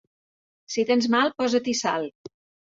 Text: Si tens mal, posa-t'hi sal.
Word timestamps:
Si 0.77 0.85
tens 0.93 1.09
mal, 1.17 1.31
posa-t'hi 1.43 1.79
sal. 1.85 2.11